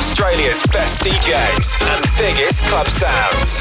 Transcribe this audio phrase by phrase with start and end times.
[0.00, 3.60] Australia's best DJs and biggest club sounds.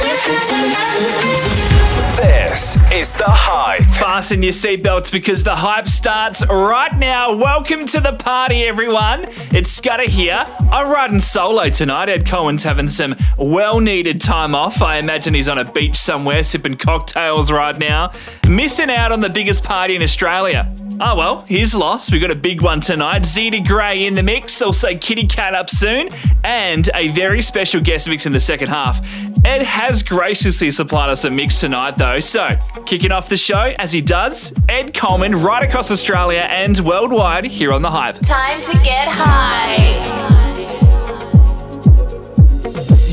[2.15, 3.83] This is The Hype.
[3.97, 7.35] Fasten your seatbelts because the hype starts right now.
[7.35, 9.25] Welcome to the party, everyone.
[9.51, 10.45] It's Scudder here.
[10.71, 12.07] I'm riding solo tonight.
[12.07, 14.81] Ed Cohen's having some well needed time off.
[14.81, 18.11] I imagine he's on a beach somewhere sipping cocktails right now,
[18.47, 20.73] missing out on the biggest party in Australia.
[21.01, 22.11] Oh well, he's loss.
[22.11, 23.25] We've got a big one tonight.
[23.25, 26.09] Zeta Grey in the mix, also Kitty Cat up soon,
[26.43, 28.99] and a very special guest mix in the second half.
[29.45, 32.19] Ed has graciously supplied us a mix tonight, though.
[32.19, 37.45] So, kicking off the show, as he does, Ed Coleman right across Australia and worldwide
[37.45, 38.15] here on The Hype.
[38.19, 39.77] Time to get high.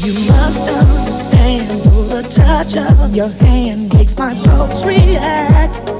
[0.04, 5.95] You must understand, though the touch of your hand makes my pulse react.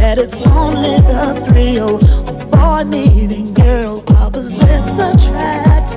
[0.00, 5.92] That it's only the thrill of boy meeting girl, opposites attract.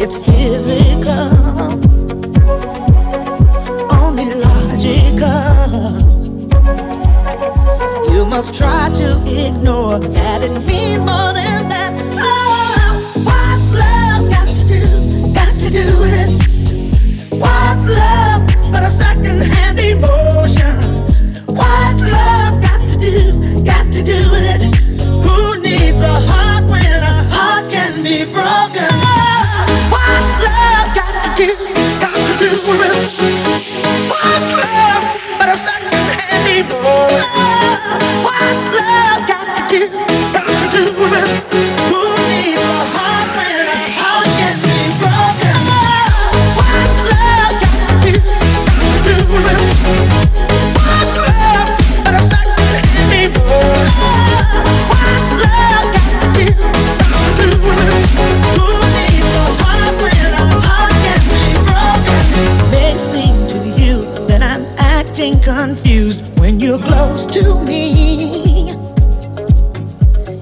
[0.00, 1.28] It's physical,
[3.92, 5.34] only logical.
[8.14, 11.92] You must try to ignore that it means more than that.
[12.16, 12.94] Oh,
[13.26, 14.82] what's love got to do?
[15.34, 16.30] Got to do with it.
[17.32, 20.74] What's love but a second-hand emotion?
[21.46, 22.37] What's love
[23.98, 24.62] to do with it.
[25.26, 28.92] Who needs a heart when a heart can be broken?
[29.90, 31.50] What's love got to do?
[31.98, 32.96] Got to do with it.
[34.06, 35.02] What's love
[35.38, 35.48] but
[38.78, 39.88] love got to do?
[40.32, 42.17] Got to do with it.
[67.32, 68.70] To me.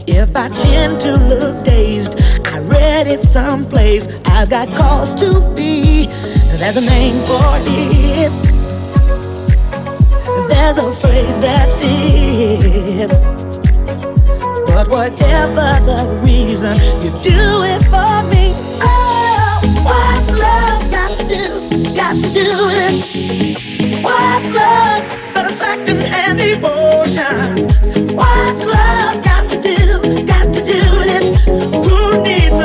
[0.07, 4.07] If I tend to look dazed, I read it someplace.
[4.25, 6.07] I've got cause to be.
[6.07, 8.33] There's a name for it.
[10.49, 13.21] There's a phrase that fits.
[14.67, 18.55] But whatever the reason, you do it for me.
[18.83, 21.97] Oh, what's love got to do?
[21.97, 24.03] Got to do it.
[24.03, 25.26] What's love
[28.17, 30.25] What's love got to do?
[30.25, 31.37] Got to do it.
[31.47, 32.57] Who needs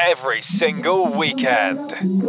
[0.00, 1.78] every single weekend.
[2.00, 2.20] You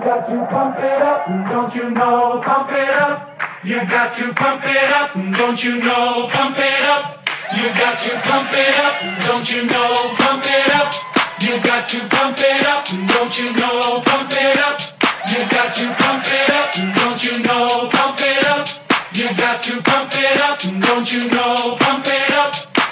[0.00, 1.26] got to pump it up.
[1.50, 3.40] Don't you know, pump it up.
[3.64, 5.14] You got to pump it up.
[5.14, 7.28] Don't you know, pump it up.
[7.56, 9.00] You got to pump it up.
[9.26, 10.94] Don't you know, pump it up.
[11.42, 12.86] You got to pump it up.
[13.08, 14.80] Don't you know, pump it up.
[15.30, 16.72] You got to pump it up.
[16.94, 18.68] Don't you know, pump it up.
[19.12, 20.58] You got to pump it up.
[20.60, 22.63] Don't you know, pump it up.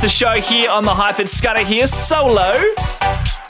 [0.00, 1.20] Off the show here on the Hype.
[1.20, 2.54] It's Scudder here, solo.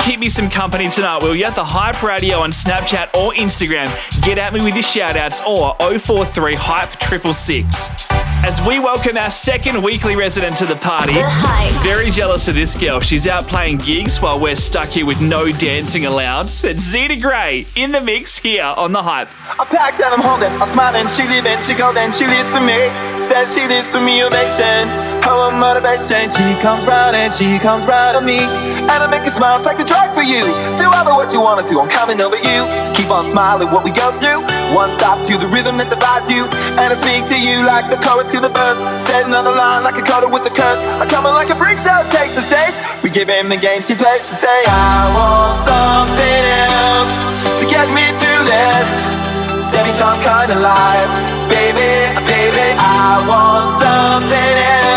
[0.00, 1.44] Keep me some company tonight, will you?
[1.44, 3.88] At the Hype Radio on Snapchat or Instagram.
[4.22, 8.10] Get at me with your shout outs or 043 Hype 666.
[8.42, 11.12] As we welcome our second weekly resident to the party.
[11.12, 11.84] The Hype.
[11.84, 12.98] Very jealous of this girl.
[12.98, 16.46] She's out playing gigs while we're stuck here with no dancing allowed.
[16.46, 19.28] It's Zeta Gray in the mix here on the Hype.
[19.60, 22.90] I packed and I'm holding, I'm smiling, she leaving, she golden, she lives for me.
[23.20, 25.09] Says she lives for me, ovation.
[25.24, 28.40] Her motivation, she comes round and she comes round to me.
[28.90, 30.42] And I make it smile, it's like a drug for you.
[30.80, 32.60] Do ever what you wanna do, I'm coming over you.
[32.96, 34.42] Keep on smiling, what we go through.
[34.74, 36.46] One stop to the rhythm that divides you.
[36.78, 38.78] And I speak to you like the chorus to the verse.
[39.02, 40.80] Said another line like a coda with a curse.
[41.02, 42.74] I come in like a freak show, takes the stage.
[43.02, 47.12] We give him the game she plays to say, I want something else
[47.60, 48.88] to get me through this.
[49.64, 51.10] Semi time kind of life,
[51.50, 52.68] baby, baby.
[52.78, 54.89] I want something else.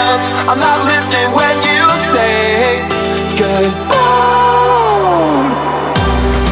[0.45, 2.83] I'm not listening when you say
[3.39, 4.03] goodbye.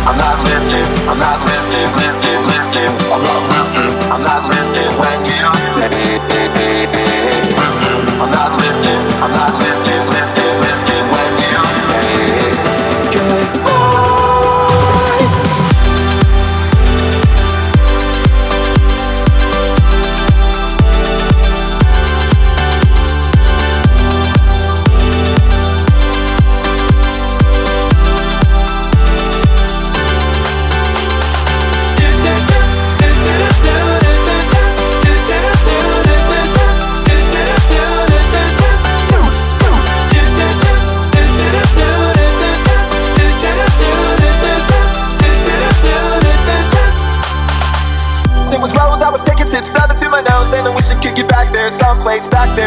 [0.08, 0.88] I'm not listening.
[1.10, 1.92] I'm not listening.
[2.00, 2.92] Listening, listening.
[3.12, 4.12] I'm not listening.
[4.12, 4.51] I'm not listening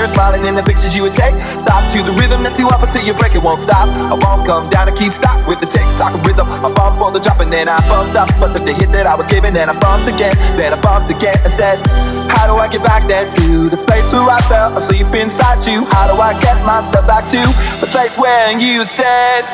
[0.05, 1.35] there, smiling in the pictures you would take.
[1.65, 3.89] Stop to the rhythm that's too up until you break, it won't stop.
[3.89, 6.49] I won't come down and keep stop with the tick tock rhythm.
[6.49, 9.07] I bump on the drop and then I bumped up, but took the hit that
[9.07, 11.81] I was given, and I bumped again, then I bumped again and said,
[12.29, 15.85] How do I get back there to the place where I felt asleep inside you?
[15.89, 17.41] How do I get myself back to
[17.81, 19.45] the place where you said,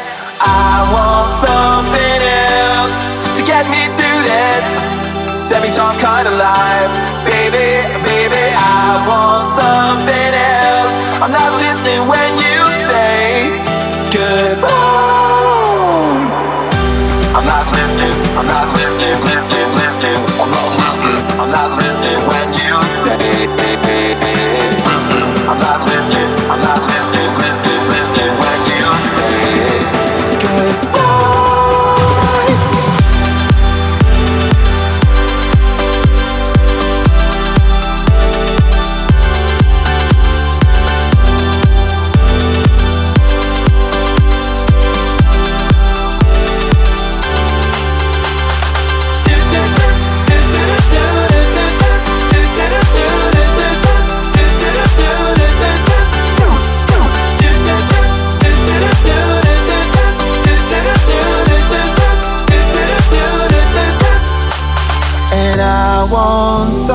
[0.41, 2.97] I want something else
[3.39, 4.67] to get me through this.
[5.39, 6.93] Semi-charm kind of life,
[7.25, 8.00] baby.
[8.93, 10.95] I want something else.
[11.23, 12.50] I'm not listening when you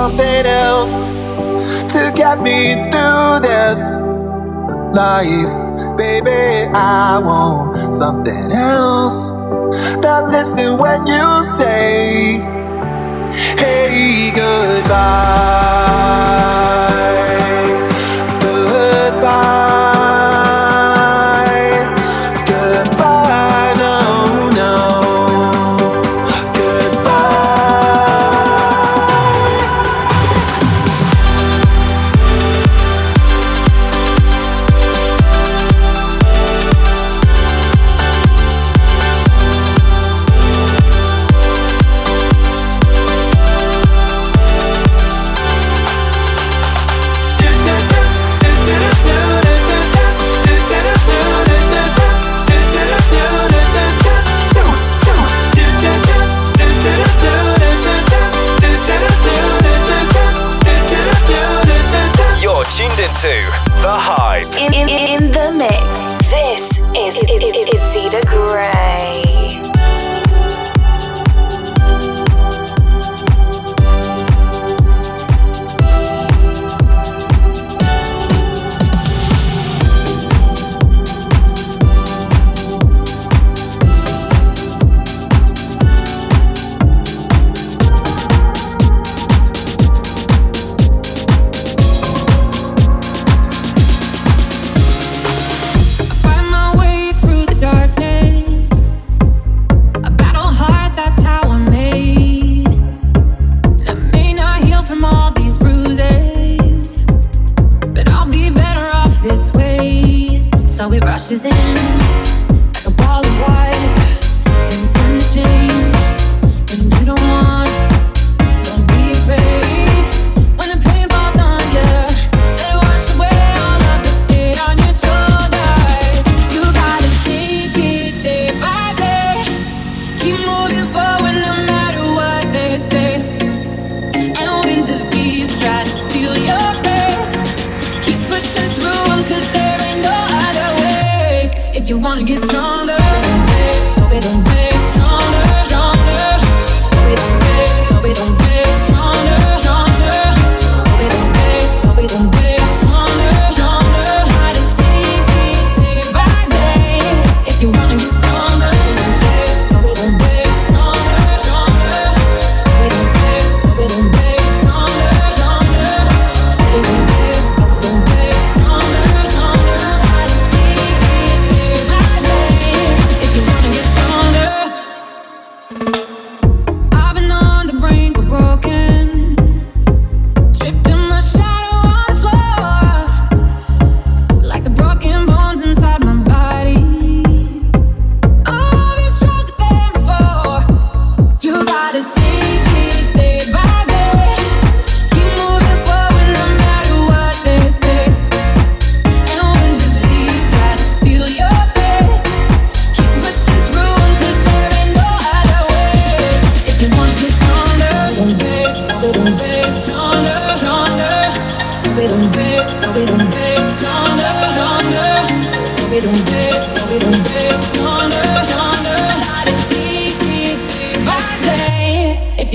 [0.06, 1.08] something else
[1.92, 3.80] to get me through this
[4.94, 5.98] life.
[5.98, 9.32] Baby, I want something else.
[10.06, 12.38] Not listen when you say,
[13.58, 14.32] hey.
[14.36, 15.85] Goodbye.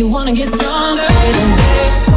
[0.00, 2.09] You wanna get stronger,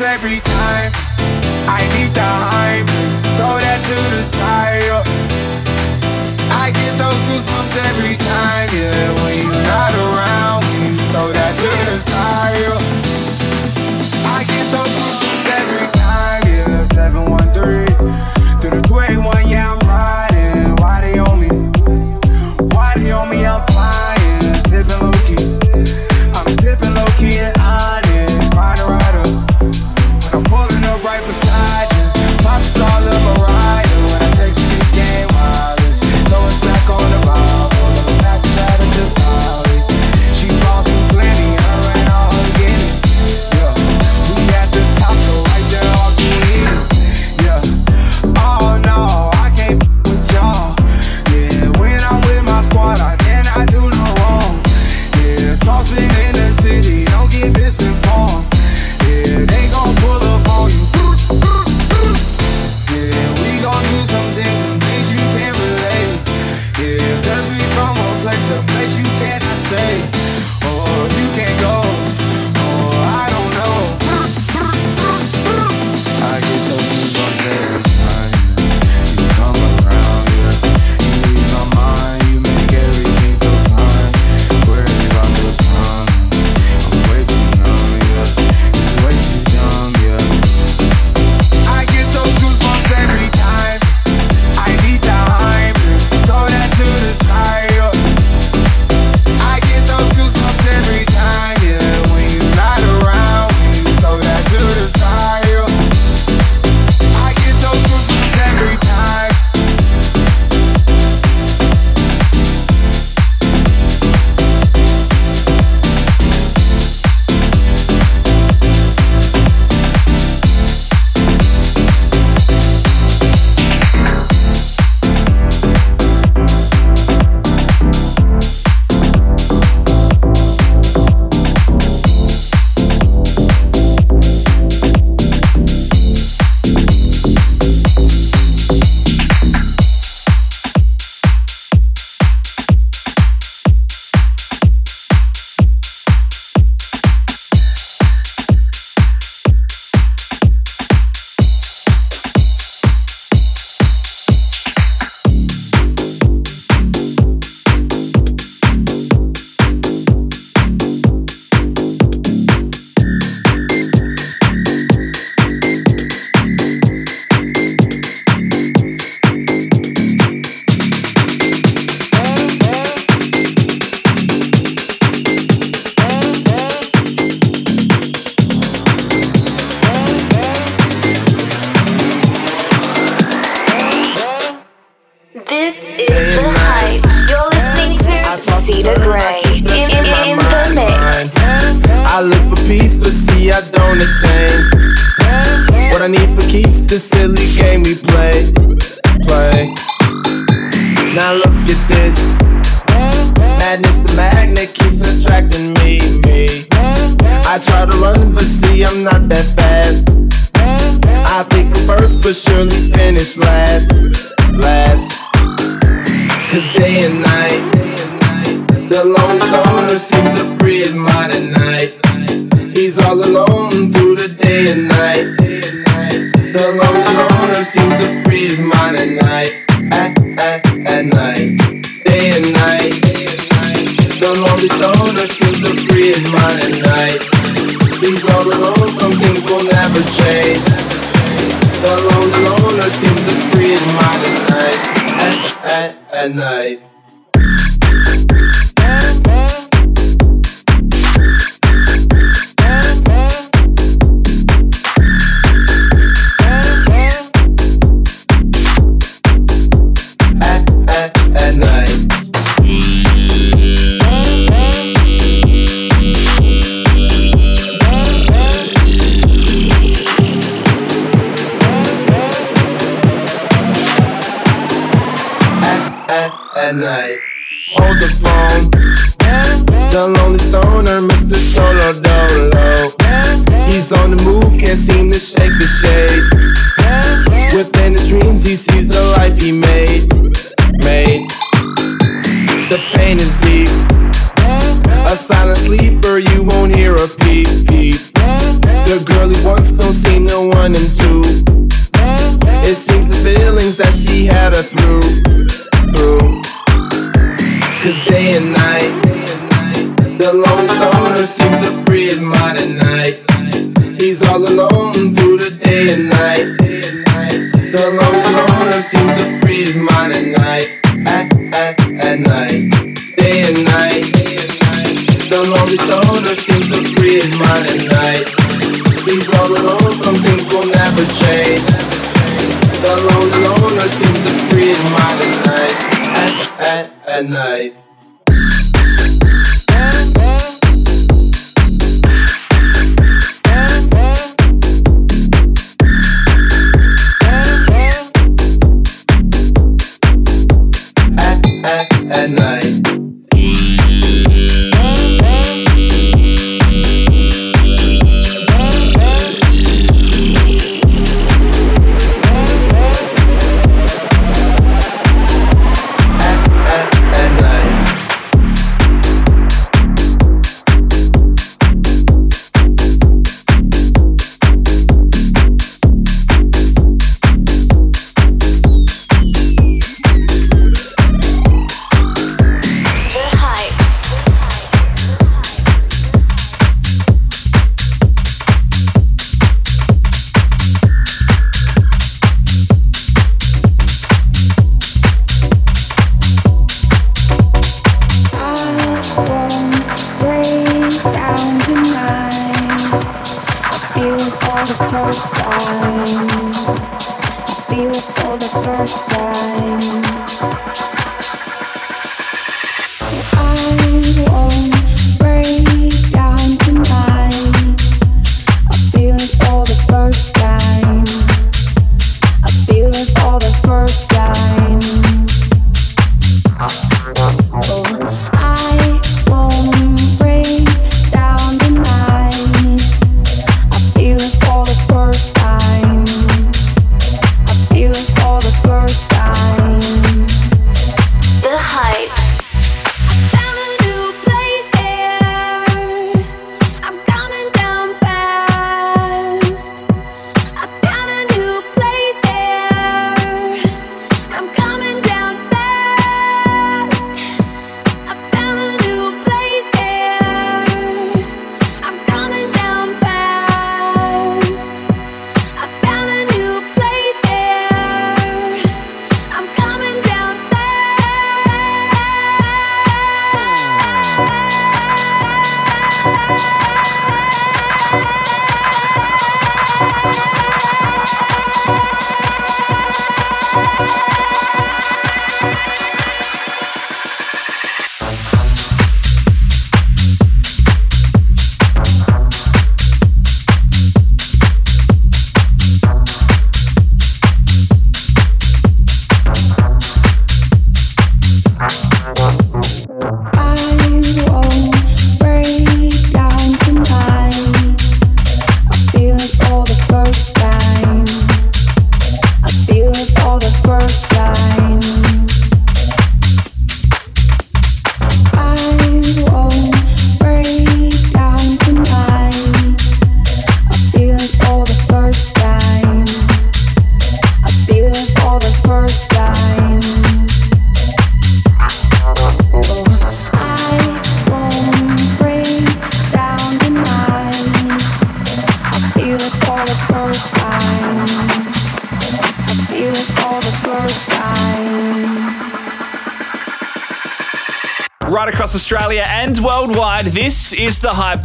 [0.00, 0.45] every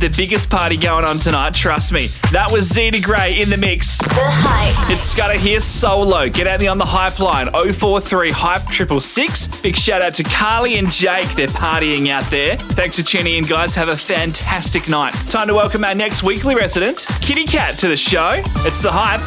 [0.02, 2.08] the biggest party going on tonight, trust me.
[2.32, 4.00] That was Zeta Grey in the mix.
[4.00, 4.92] The Hype.
[4.92, 6.28] It's Scudder here solo.
[6.28, 9.62] Get at me on the Hype line 043 Hype 666.
[9.62, 11.30] Big shout out to Carly and Jake.
[11.36, 12.58] They're partying out there.
[12.58, 13.76] Thanks for tuning in, guys.
[13.76, 15.14] Have a fantastic night.
[15.30, 18.32] Time to welcome our next weekly resident, Kitty Cat, to the show.
[18.34, 19.22] It's The Hype.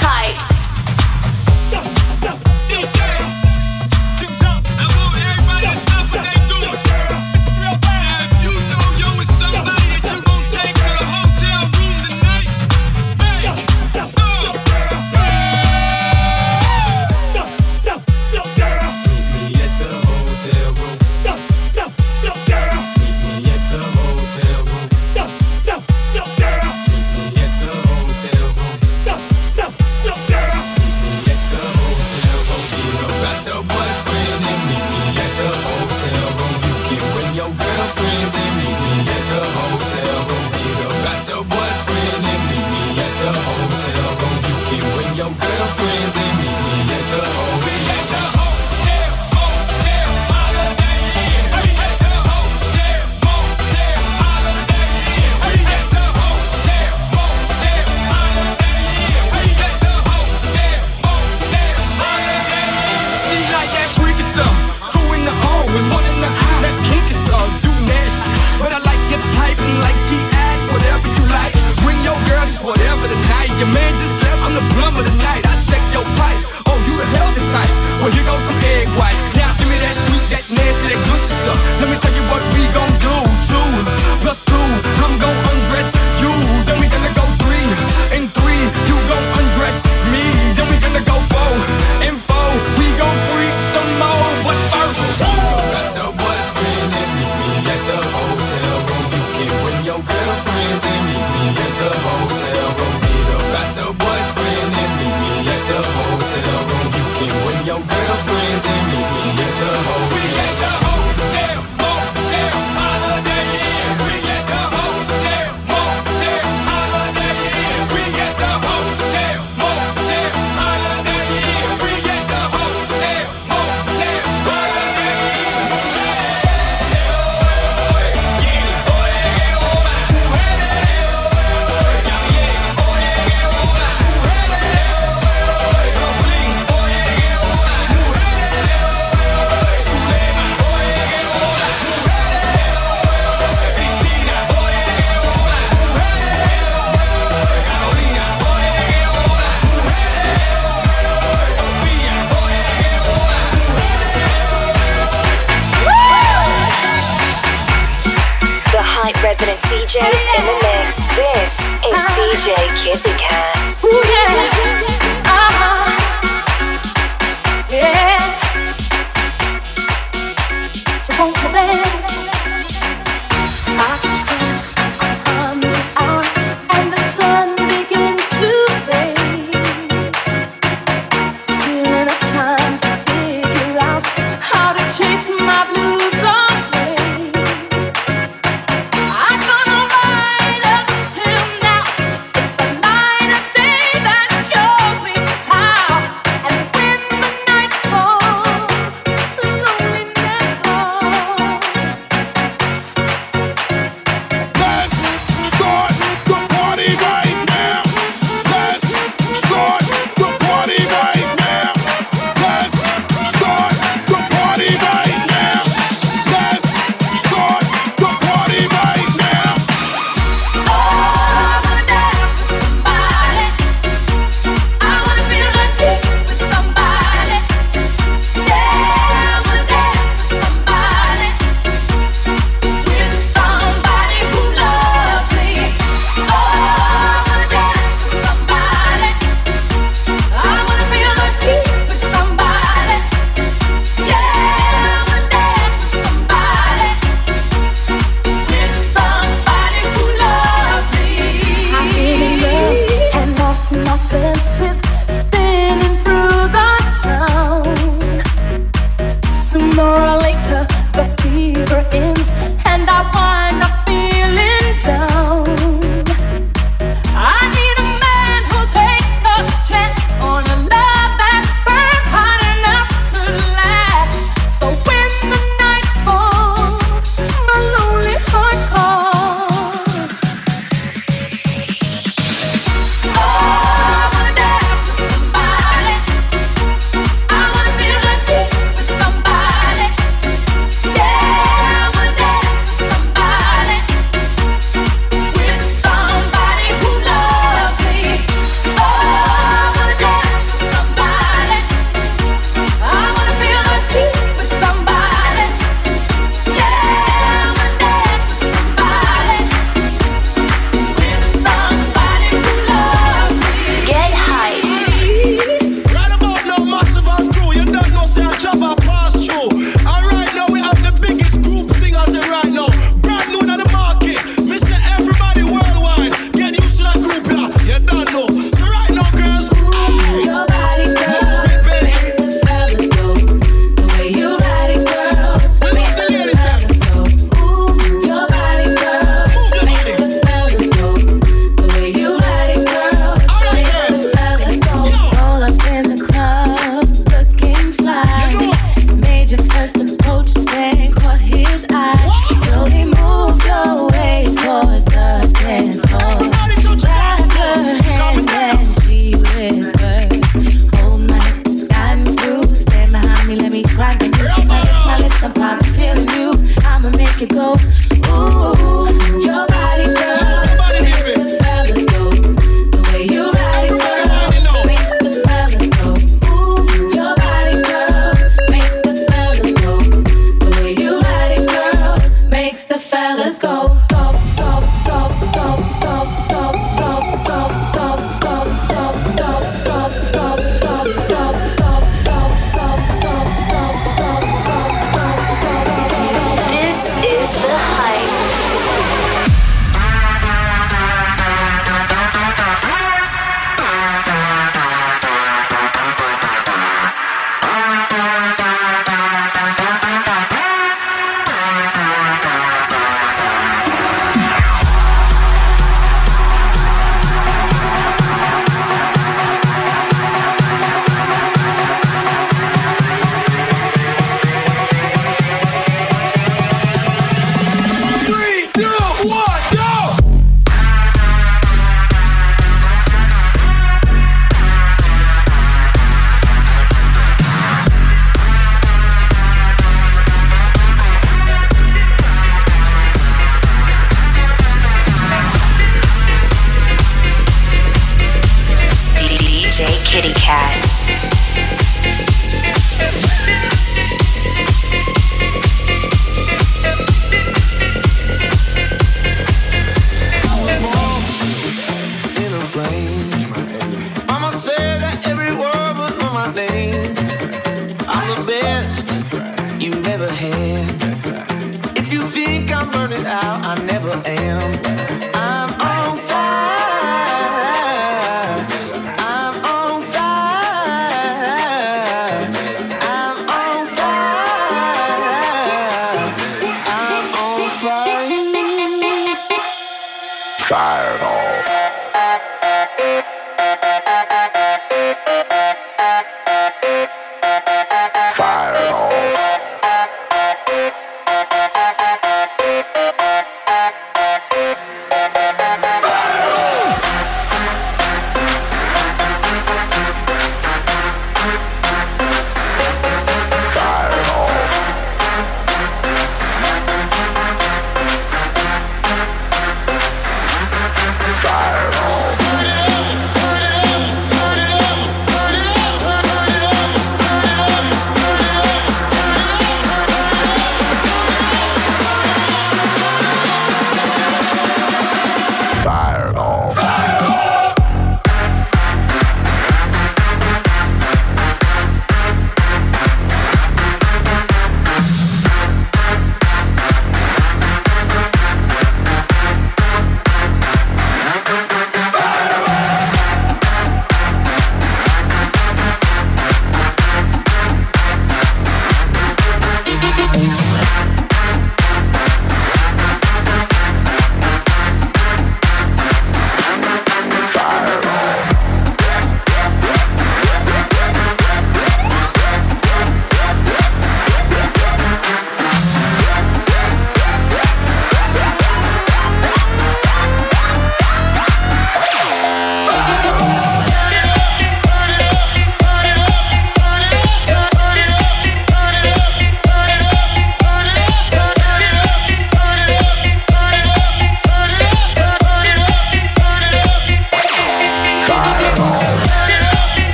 [0.00, 0.57] Hyped.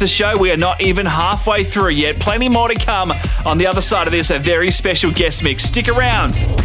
[0.00, 0.36] The show.
[0.36, 2.18] We are not even halfway through yet.
[2.18, 3.12] Plenty more to come
[3.46, 4.30] on the other side of this.
[4.30, 5.62] A very special guest mix.
[5.62, 6.59] Stick around.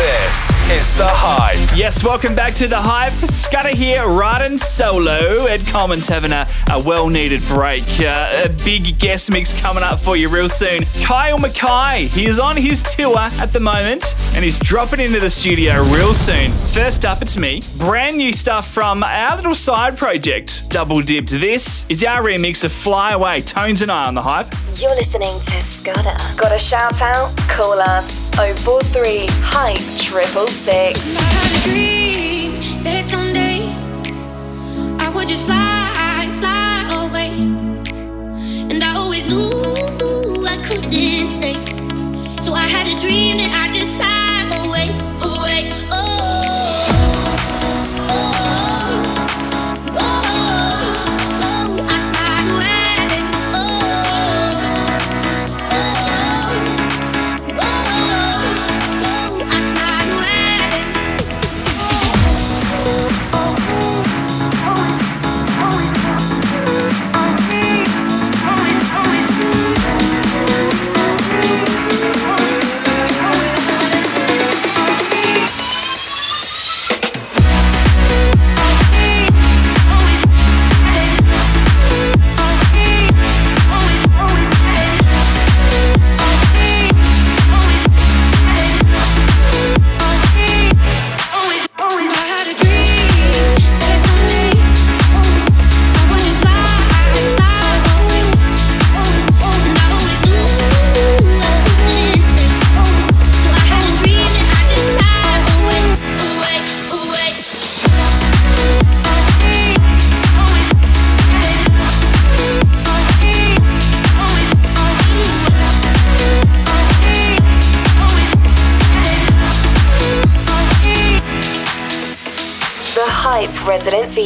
[0.00, 0.30] The hype.
[0.30, 1.76] This is The Hype.
[1.76, 3.12] Yes, welcome back to The Hype.
[3.12, 5.46] Scudder here, riding solo.
[5.46, 7.82] Ed Coleman's having a, a well needed break.
[8.00, 10.84] Uh, a big guest mix coming up for you real soon.
[11.02, 15.28] Kyle McKay, he is on his tour at the moment and he's dropping into the
[15.28, 16.52] studio real soon.
[16.68, 17.60] First up, it's me.
[17.78, 21.30] Brand new stuff from our little side project, Double Dipped.
[21.30, 23.42] This is our remix of Fly Away.
[23.42, 24.52] Tones and I on The Hype.
[24.80, 26.16] You're listening to Scudder.
[26.40, 27.36] Got a shout out?
[27.48, 31.00] Call us 043 Hype Triple Six.
[31.64, 32.52] dream
[32.84, 33.60] that someday
[34.98, 37.30] I would just fly, fly away.
[38.70, 41.54] And I always knew I couldn't stay.
[42.42, 43.79] So I had a dream that I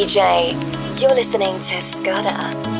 [0.04, 0.52] DJ.
[1.00, 2.73] You're listening to Scudder.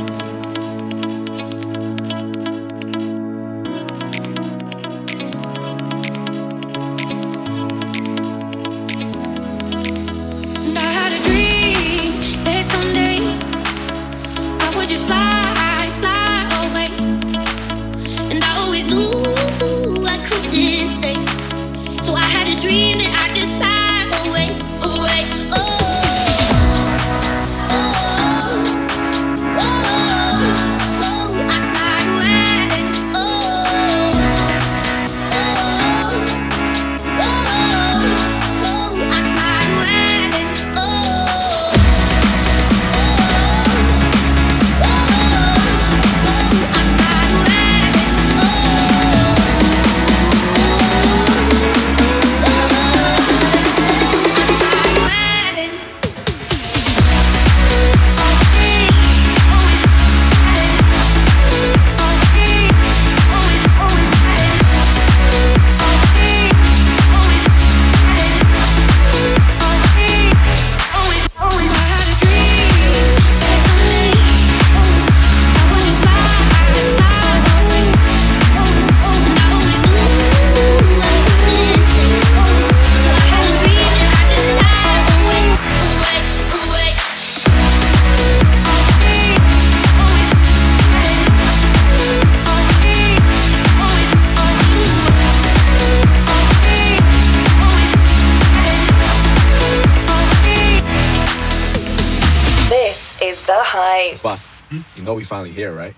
[103.55, 104.23] so hype.
[104.23, 105.95] Boss, you know we finally here, right?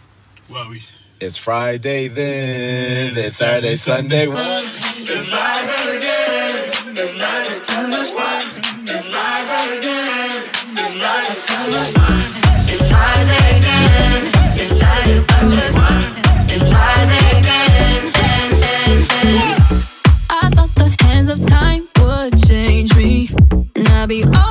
[0.51, 0.83] Well, we.
[1.21, 3.17] It's Friday then.
[3.17, 4.27] It's Saturday, Sunday.
[4.29, 6.51] It's live again.
[6.93, 7.93] It's live again.
[7.93, 8.47] It's live.
[8.85, 10.33] It's live again.
[12.69, 14.23] It's Friday again.
[14.61, 15.17] It's Saturday,
[16.55, 18.13] It's Friday again.
[20.29, 23.31] I thought the hands of time would change me,
[23.75, 24.25] and I'd be.
[24.25, 24.46] All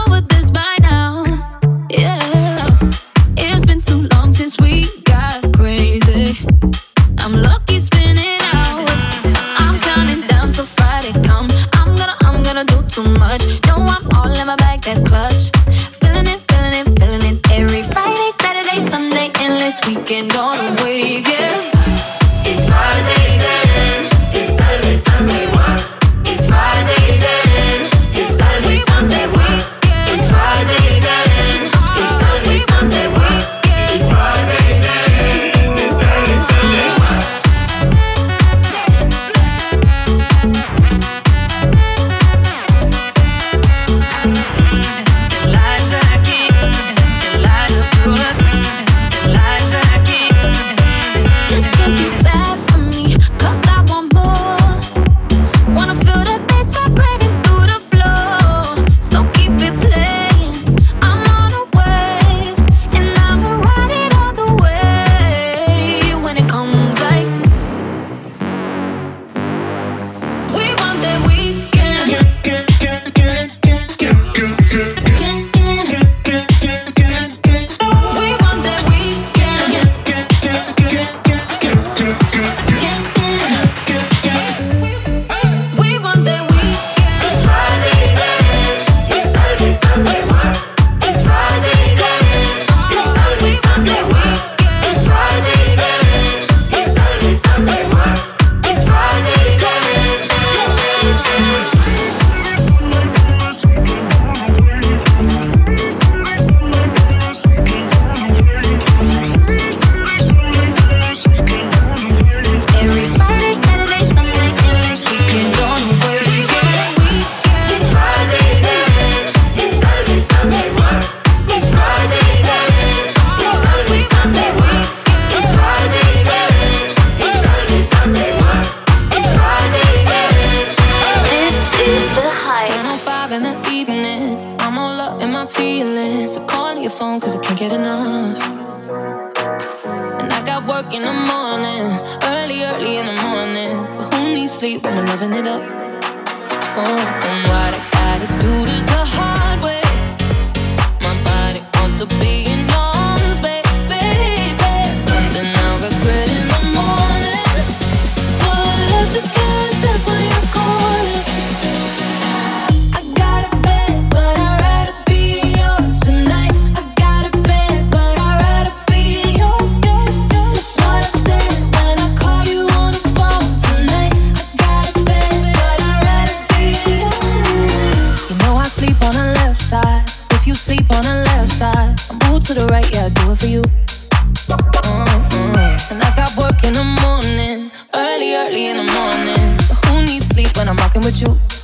[188.45, 189.57] early in the morning.
[189.67, 191.54] But who needs sleep when I'm rocking with you?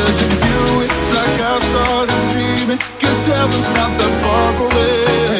[0.00, 2.78] Every touch you, it's like I've started dreaming.
[2.98, 5.39] Guess heaven's not that far away.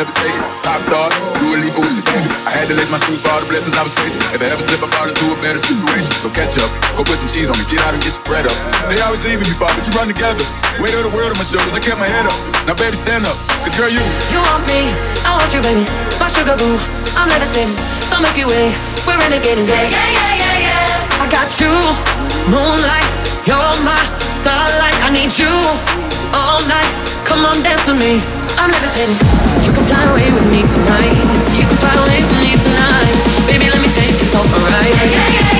[0.00, 0.40] Levitating.
[0.64, 1.60] Pop star, do a.
[2.48, 4.24] I had to lace my shoes for all the blessings I was chasing.
[4.32, 6.08] If I ever slip, I fall into a better situation.
[6.24, 8.48] So catch up, go put some cheese on me, get out and get your bread
[8.48, 8.56] up.
[8.88, 10.40] They always leaving me, Bob, but you run together.
[10.80, 12.38] Weight of the world on my shoulders, I kept my head up.
[12.64, 14.00] Now, baby, stand up, cause girl, you.
[14.32, 14.88] You want me,
[15.28, 15.84] I want you, baby.
[16.16, 16.80] My sugar boo,
[17.20, 17.76] I'm levitating.
[18.08, 18.72] The Milky Way,
[19.04, 19.68] we're renegading.
[19.68, 21.22] Yeah, yeah, yeah, yeah, yeah.
[21.22, 21.72] I got you,
[22.48, 23.08] moonlight,
[23.44, 24.00] you're my
[24.32, 24.96] starlight.
[25.04, 25.52] I need you
[26.32, 26.88] all night.
[27.28, 28.24] Come on, dance with me.
[28.56, 29.39] I'm levitating.
[30.70, 31.16] Tonight.
[31.56, 33.10] You can fly away with me tonight.
[33.48, 35.59] Baby, let me take you for a ride.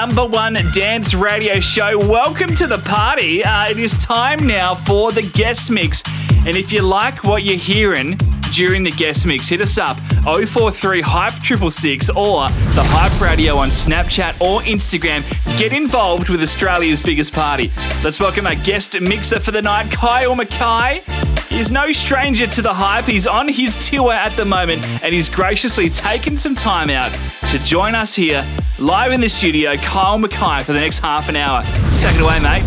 [0.00, 1.98] Number one dance radio show.
[1.98, 3.44] Welcome to the party.
[3.44, 6.02] Uh, it is time now for the guest mix.
[6.46, 8.18] And if you like what you're hearing
[8.54, 13.68] during the guest mix, hit us up 043 Hype 666 or the Hype Radio on
[13.68, 15.20] Snapchat or Instagram.
[15.58, 17.70] Get involved with Australia's biggest party.
[18.02, 21.29] Let's welcome our guest mixer for the night, Kyle McKay.
[21.60, 23.04] He's no stranger to the hype.
[23.04, 27.12] He's on his tour at the moment and he's graciously taken some time out
[27.50, 28.46] to join us here
[28.78, 31.62] live in the studio, Kyle McKay, for the next half an hour.
[32.00, 32.64] Take it away, mate.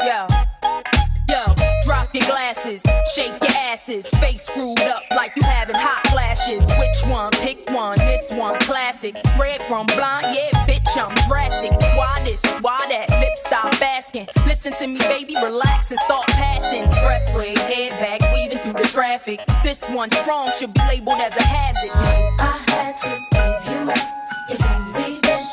[0.00, 0.26] Yo,
[1.28, 2.82] yo, drop your glasses,
[3.14, 4.08] shake your asses,
[9.12, 9.38] classic.
[9.38, 11.70] Red from blind, yeah, bitch, I'm drastic.
[11.96, 12.42] Why this?
[12.60, 13.10] Why that?
[13.20, 14.28] Lip stop asking.
[14.46, 16.82] Listen to me, baby, relax and start passing.
[16.82, 19.40] Expressway, head back, weaving through the traffic.
[19.62, 21.90] This one strong should be labeled as a hazard.
[21.94, 23.98] I had to give you up.
[24.48, 25.43] It's only been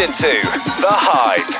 [0.00, 0.30] into
[0.80, 1.59] The Hype.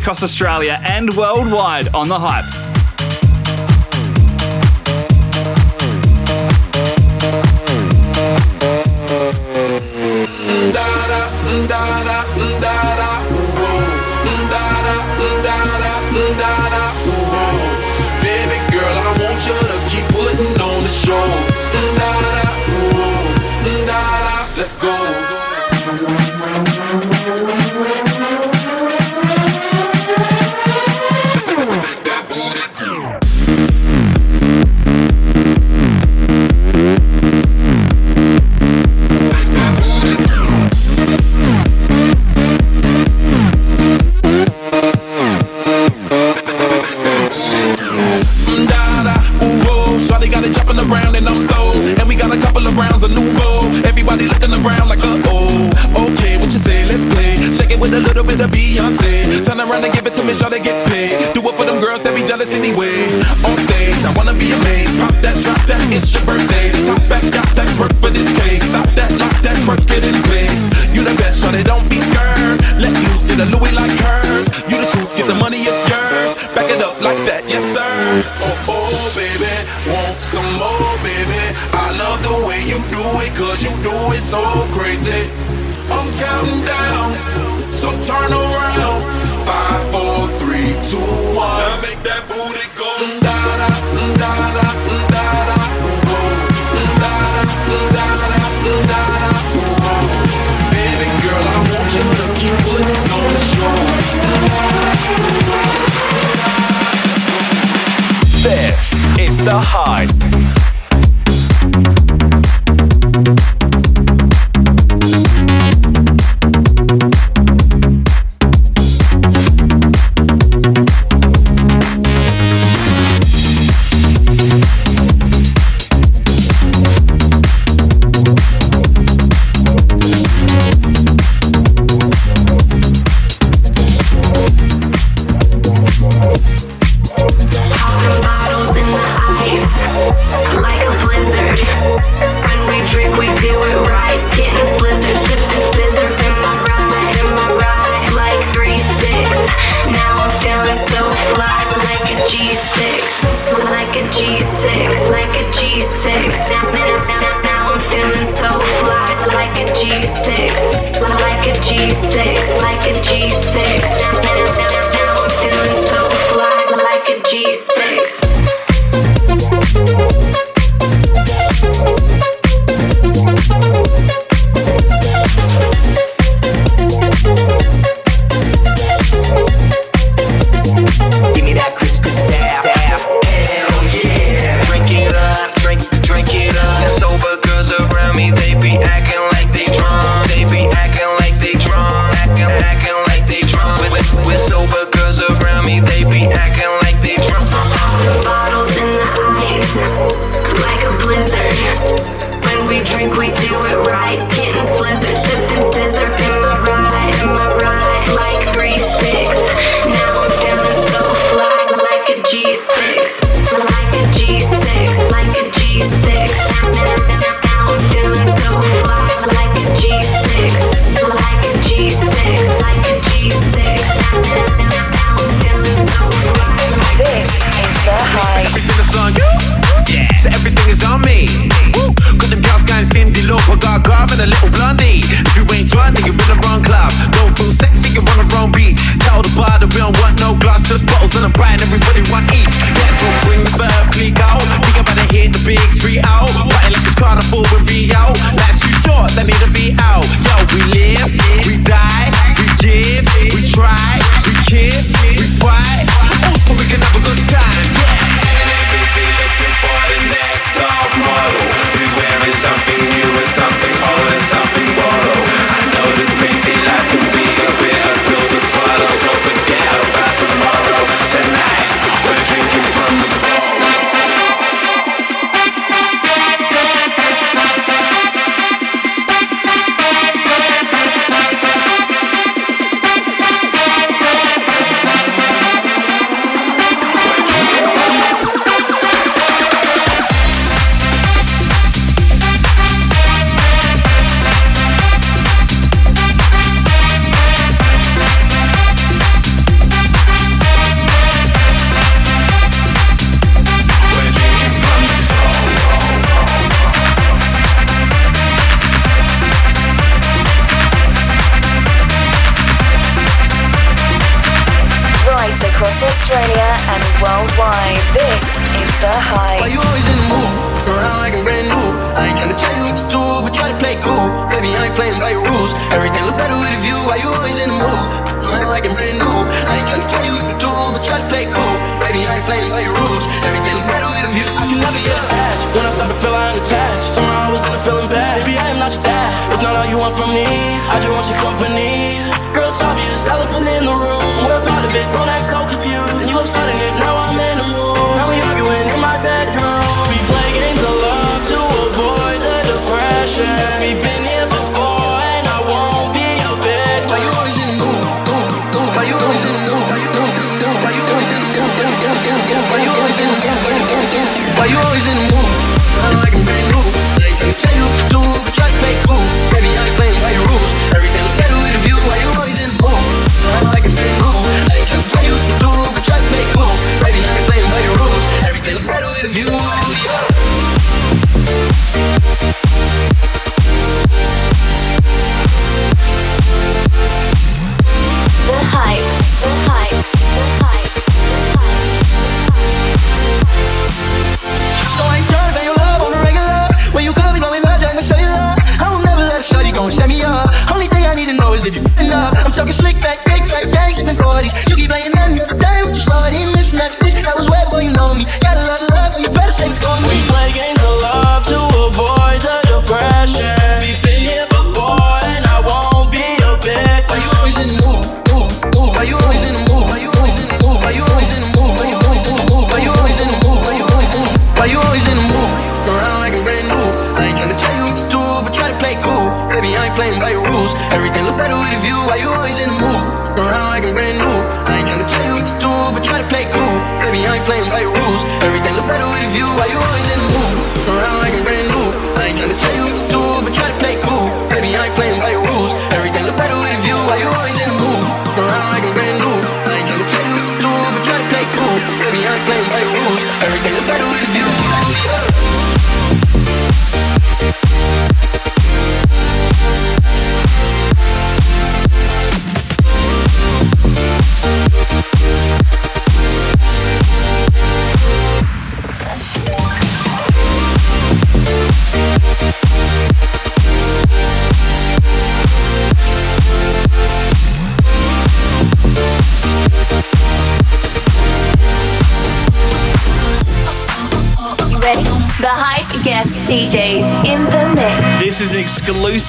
[0.00, 2.69] Across Australia and worldwide on the hype.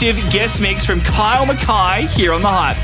[0.01, 2.80] exclusive guest mix from Kyle McKay here on The Hype.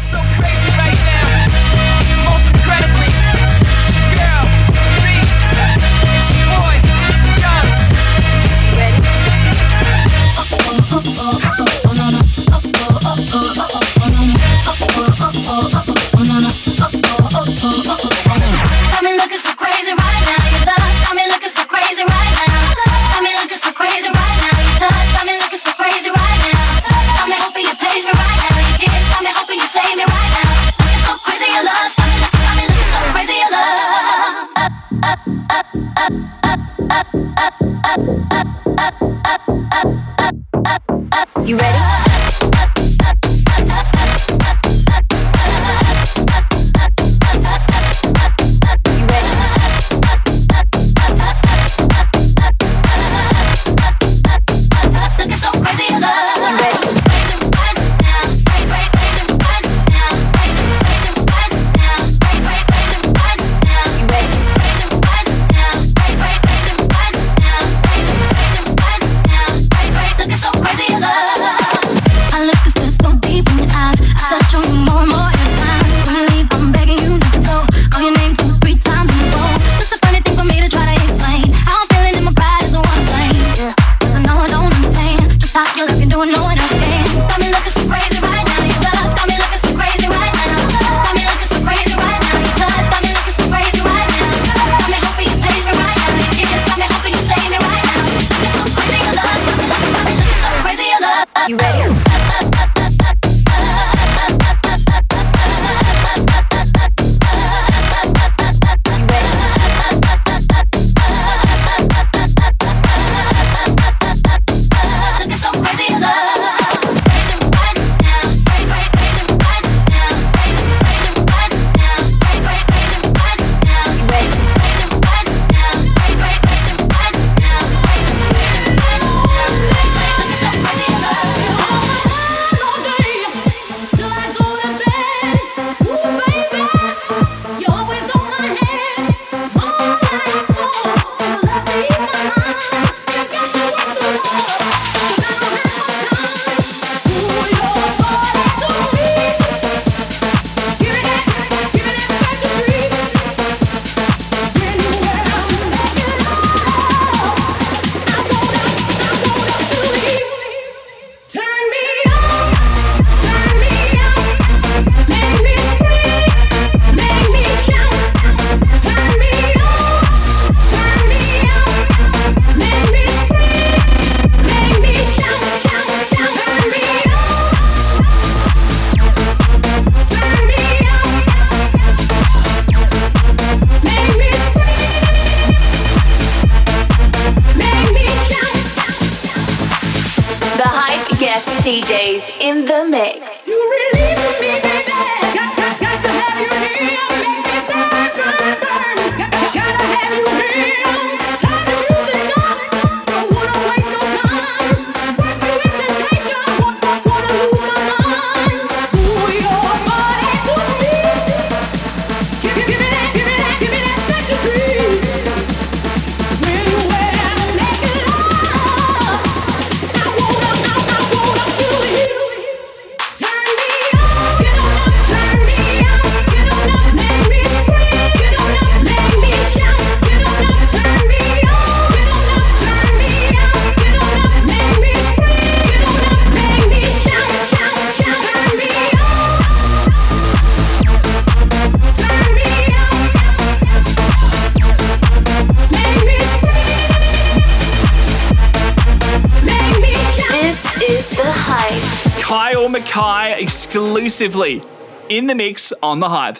[254.17, 254.63] Exclusively
[255.09, 256.39] in the mix on the hype.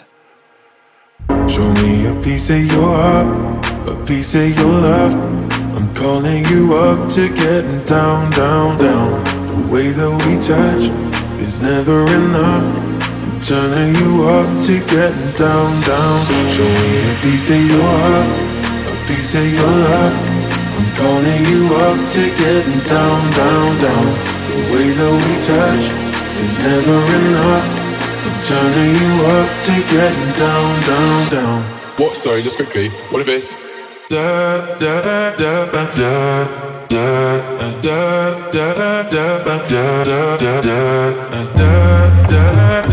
[1.48, 5.14] Show me a piece of your heart, a piece of your love.
[5.76, 9.22] I'm calling you up to getting down, down, down.
[9.46, 10.90] The way that we touch
[11.38, 12.66] is never enough.
[13.22, 16.18] I'm turning you up to getting down, down.
[16.50, 18.28] Show me a piece of your heart,
[18.90, 20.14] a piece of your love.
[20.78, 24.06] I'm calling you up to getting down, down, down.
[24.50, 26.07] The way that we touch
[26.40, 27.66] is never enough.
[28.26, 31.62] I'm turning you up to getting down, down, down.
[31.96, 32.16] What?
[32.16, 32.90] Sorry, just quickly.
[33.10, 33.54] What if it's
[34.08, 36.46] Da da da da da da
[36.88, 37.06] da
[37.82, 38.00] da
[38.50, 38.68] da
[39.10, 41.18] da da da da da da da da
[41.60, 42.88] da da da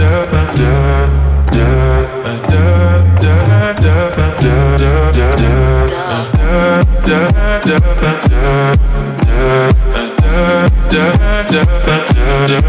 [12.45, 12.61] The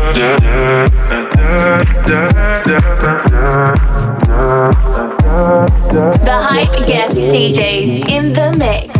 [6.32, 8.95] hype guest DJs in the mix.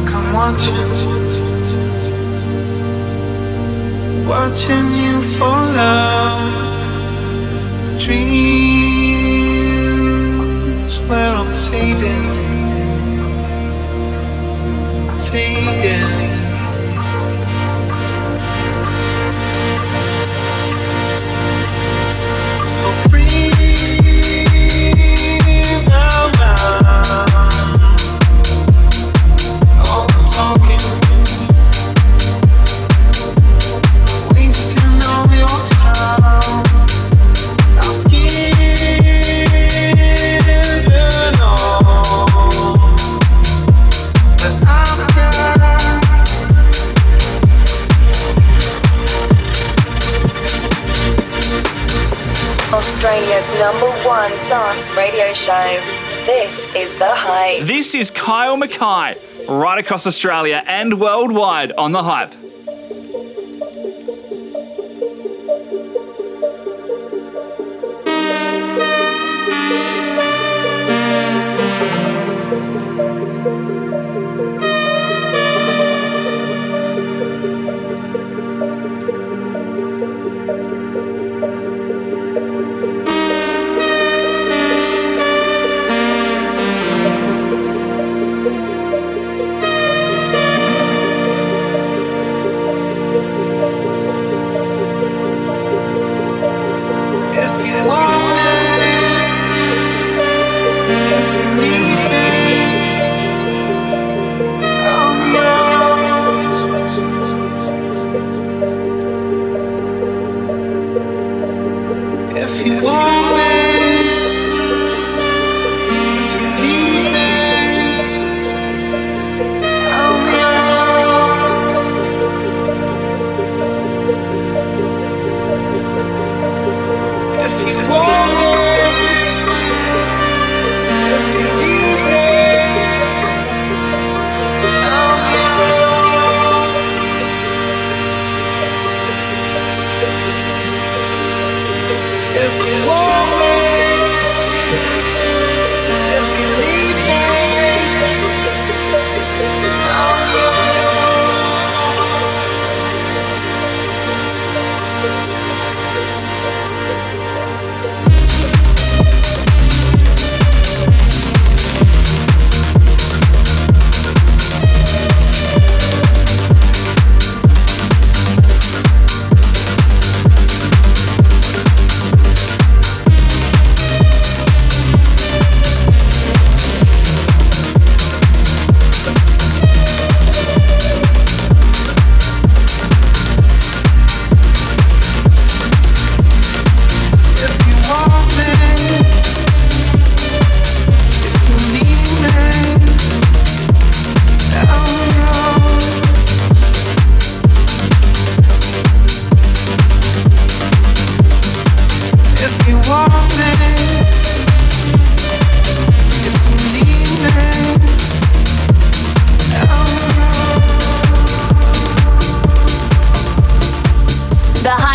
[0.00, 0.90] like I'm watching,
[4.26, 6.68] watching you fall out.
[7.98, 8.58] Dreams
[11.08, 12.34] where I'm fading,
[15.30, 16.19] fading.
[53.60, 55.82] number one dance radio show.
[56.24, 57.66] This is The Hype.
[57.66, 59.18] This is Kyle McKay,
[59.50, 62.39] right across Australia and worldwide on The Hype.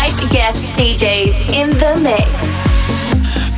[0.06, 2.26] five guest DJs in the mix.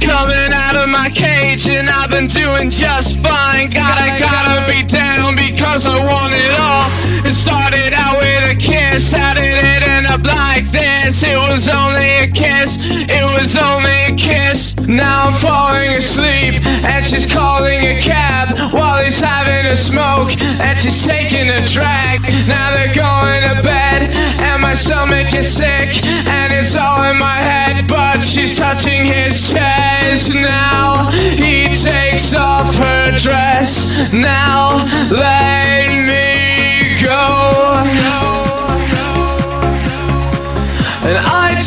[0.01, 3.71] Coming out of my cage and I've been doing just fine.
[3.71, 6.89] Gotta, gotta be down because I want it all.
[7.27, 8.28] It started out with
[8.69, 9.11] kiss.
[9.11, 11.23] How did it end up like this?
[11.23, 12.77] It was only a kiss.
[12.81, 14.77] It was only a kiss.
[14.87, 20.31] Now I'm falling asleep, and she's calling a cab while he's having a smoke,
[20.61, 22.21] and she's taking a drag.
[22.47, 24.11] Now they're going to bed,
[24.49, 27.89] and my stomach is sick, and it's all in my head.
[27.89, 31.11] But she's touching his chest now.
[31.13, 34.85] He takes off her dress now.
[35.11, 38.48] Let me go.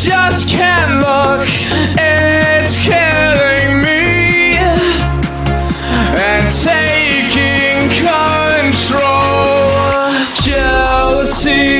[0.02, 1.46] Just can't look,
[1.96, 4.56] it's killing me.
[6.18, 9.00] And taking control.
[10.42, 11.78] Jealousy,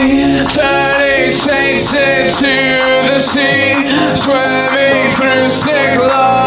[0.54, 3.90] turning saints into the sea.
[4.14, 6.41] Swimming through sick lullabies.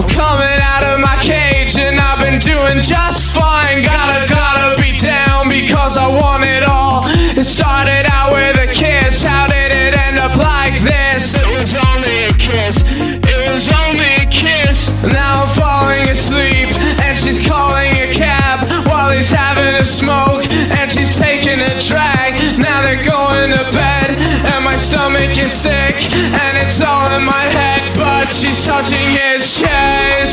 [0.00, 3.82] I'm coming out of my cage and I've been doing just fine.
[3.82, 7.04] Gotta, gotta be down because I want it all.
[7.36, 9.22] It started out with a kiss.
[9.22, 11.36] How did it end up like this?
[11.36, 12.80] It was only a kiss.
[13.28, 14.88] It was only a kiss.
[15.04, 16.72] Now I'm falling asleep
[17.04, 20.48] and she's calling a cab while he's having a smoke
[20.80, 22.40] and she's taking a drag.
[22.56, 24.16] Now they're going to bed
[24.48, 27.84] and my stomach is sick and it's all in my head.
[27.96, 29.89] But she's touching his chest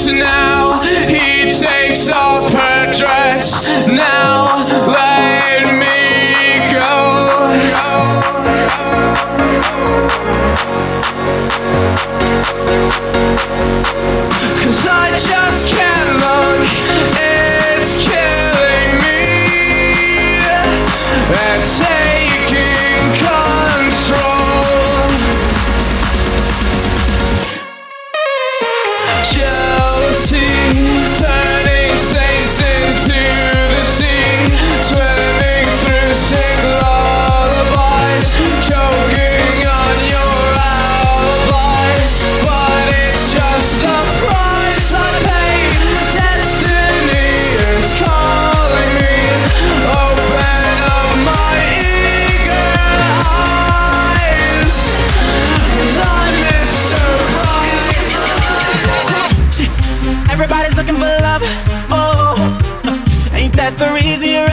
[0.08, 0.82] now.
[0.82, 4.66] He takes off her dress now.
[4.88, 6.88] Let me go.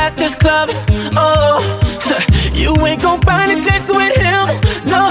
[0.05, 0.69] At this club?
[1.17, 1.65] Oh,
[2.53, 4.47] you ain't gon' find it dancing with him.
[4.85, 5.09] No,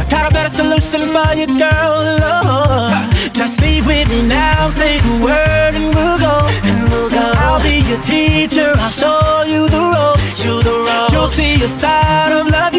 [0.00, 1.92] I got a better solution for you, girl.
[2.24, 2.90] Oh,
[3.32, 4.70] just leave with me now.
[4.70, 6.36] Say the word and we'll go.
[6.68, 7.24] And we'll go.
[7.44, 8.72] I'll be your teacher.
[8.76, 10.42] I'll show you the ropes.
[10.44, 11.12] You the ropes.
[11.12, 12.73] You'll see a side of love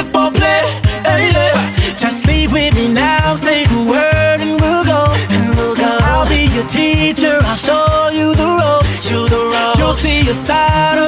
[0.00, 0.62] and for play.
[1.04, 1.96] Uh, yeah.
[1.96, 3.36] Just leave with me now.
[3.36, 5.02] Say the word and we'll go.
[5.34, 5.90] And we'll go.
[6.10, 7.38] I'll be your teacher.
[7.42, 9.10] I'll show you the ropes.
[9.10, 9.78] You the ropes.
[9.78, 10.99] You'll see a side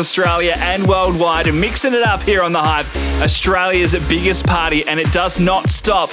[0.00, 2.86] Australia and worldwide, and mixing it up here on the Hype,
[3.22, 6.10] Australia's biggest party, and it does not stop.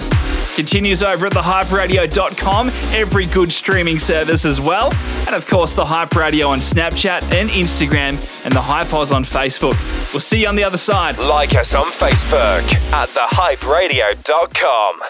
[0.56, 4.94] Continues over at thehyperadio.com, every good streaming service as well,
[5.26, 9.24] and of course the Hype Radio on Snapchat and Instagram, and the Hype Oz on
[9.24, 9.78] Facebook.
[10.14, 11.18] We'll see you on the other side.
[11.18, 15.02] Like us on Facebook at thehyperadio.com.